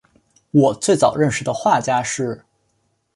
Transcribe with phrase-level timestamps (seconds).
[0.49, 2.43] 我最早认识的画家是